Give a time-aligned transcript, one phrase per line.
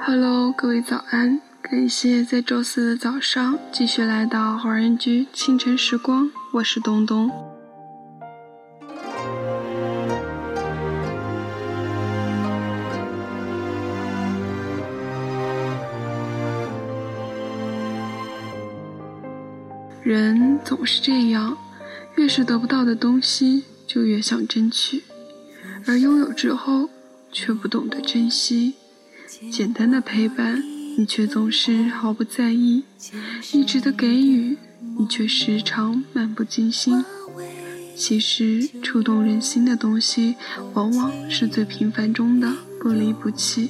[0.00, 1.40] Hello，各位早安！
[1.60, 7.30] 感谢在周四的早上继续来到华人居清晨时光，我是东东。
[20.02, 21.58] 人总是这样，
[22.16, 25.02] 越是得不到的东西，就越想争取，
[25.86, 26.88] 而拥有之后，
[27.30, 28.74] 却不懂得珍惜。
[29.50, 30.62] 简单的陪伴，
[30.96, 32.84] 你却总是毫不在意；
[33.52, 34.56] 一直的给予，
[34.98, 37.04] 你却时常漫不经心。
[37.94, 40.36] 其实，触动人心的东西，
[40.72, 43.68] 往往是最平凡中的不离不弃；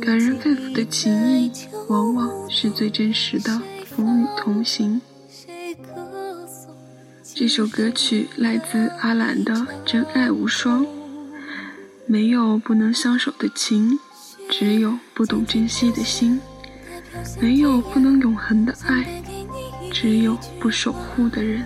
[0.00, 1.50] 感人肺腑的情谊，
[1.88, 5.00] 往往是最真实的风雨同行。
[7.34, 9.54] 这首歌曲来自阿兰的
[9.84, 10.84] 《真爱无双》，
[12.06, 13.98] 没有不能相守的情。
[14.50, 16.40] 只有不懂珍惜的心，
[17.40, 19.22] 没有不能永恒的爱，
[19.92, 21.64] 只有不守护的人。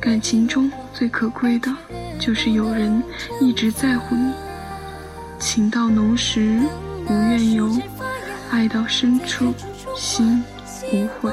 [0.00, 1.74] 感情中最可贵的，
[2.20, 3.02] 就是有人
[3.40, 4.32] 一直在乎你。
[5.38, 6.60] 情到浓时
[7.06, 7.68] 无怨尤，
[8.50, 9.52] 爱到深处
[9.96, 10.44] 心
[10.92, 11.32] 无悔。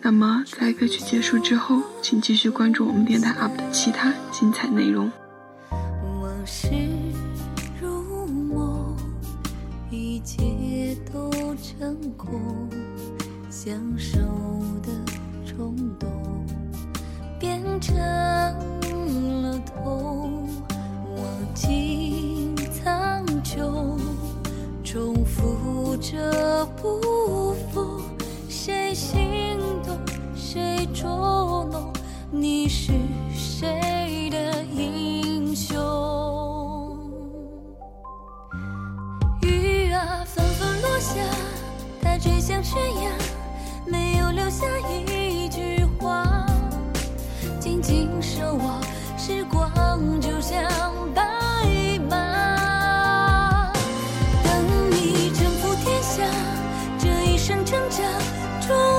[0.00, 5.10] 那么，在歌曲结束之后，请继续关注我们电台 UP 的其他精彩内容。
[11.66, 12.68] 成空，
[13.48, 14.18] 相守
[14.82, 14.92] 的
[15.46, 16.06] 冲动
[17.40, 20.46] 变成了痛，
[21.16, 23.98] 忘记苍穹，
[24.84, 28.02] 重复着不复，
[28.46, 29.98] 谁心动，
[30.36, 31.90] 谁捉弄？
[32.30, 32.92] 你是
[33.34, 33.80] 谁
[42.46, 43.10] 像悬崖，
[43.86, 46.44] 没有留下一句话，
[47.58, 48.82] 静静守望
[49.16, 49.72] 时光，
[50.20, 50.62] 就像
[51.14, 51.22] 白
[52.06, 53.72] 马。
[54.44, 56.22] 等你征服天下，
[56.98, 58.93] 这一生挣扎。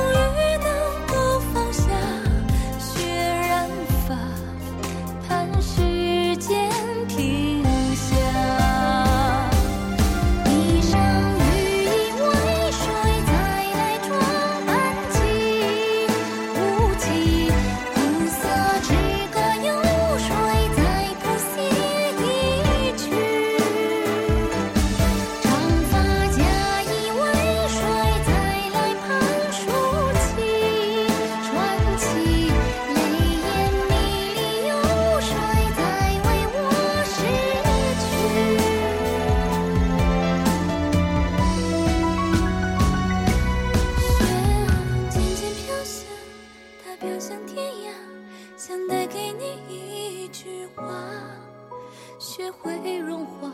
[52.26, 53.52] 学会融化，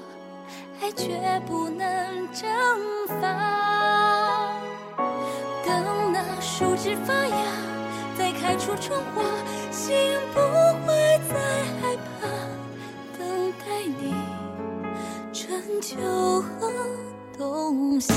[0.79, 1.85] 爱却不能
[2.31, 2.49] 蒸
[3.19, 4.53] 发。
[5.65, 7.35] 等那树枝发芽，
[8.17, 9.21] 再开出春花，
[9.71, 9.93] 心
[10.33, 10.39] 不
[10.87, 11.35] 会再
[11.81, 12.27] 害怕。
[13.19, 13.65] 等待
[13.99, 14.15] 你，
[15.33, 15.97] 春秋
[16.41, 16.71] 和
[17.37, 18.13] 冬夏。